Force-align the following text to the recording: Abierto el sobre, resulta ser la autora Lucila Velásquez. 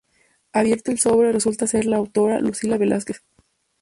Abierto 0.51 0.89
el 0.89 0.97
sobre, 0.97 1.31
resulta 1.31 1.67
ser 1.67 1.85
la 1.85 1.97
autora 1.97 2.39
Lucila 2.39 2.79
Velásquez. 2.79 3.21